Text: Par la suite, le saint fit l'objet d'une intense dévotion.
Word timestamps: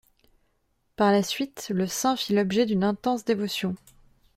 Par 0.95 1.11
la 1.11 1.21
suite, 1.21 1.67
le 1.71 1.85
saint 1.85 2.15
fit 2.15 2.33
l'objet 2.33 2.65
d'une 2.65 2.83
intense 2.83 3.23
dévotion. 3.23 3.75